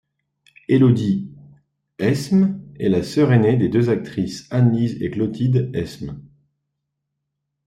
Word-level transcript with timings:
Élodie 0.67 1.29
Hesme 1.99 2.59
est 2.79 2.89
la 2.89 3.03
sœur 3.03 3.29
ainée 3.31 3.55
des 3.55 3.69
deux 3.69 3.91
actrices 3.91 4.47
Annelise 4.49 4.99
et 5.03 5.11
Clotilde 5.11 5.69
Hesme. 5.75 6.23